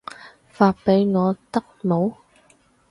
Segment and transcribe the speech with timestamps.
[0.49, 2.15] 發畀我得冇